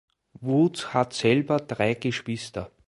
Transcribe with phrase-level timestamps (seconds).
[0.39, 2.71] Woods hat selber drei Geschwister.